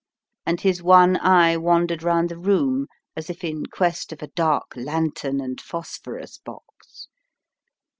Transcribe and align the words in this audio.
"and 0.47 0.61
his 0.61 0.81
one 0.81 1.15
eye 1.17 1.55
wandered 1.55 2.01
round 2.01 2.27
the 2.29 2.35
room, 2.39 2.87
as 3.15 3.29
if 3.29 3.43
in 3.43 3.67
quest 3.67 4.11
of 4.11 4.23
a 4.23 4.27
dark 4.29 4.73
lantern 4.75 5.39
and 5.39 5.61
phosphorus 5.61 6.39
box. 6.39 7.07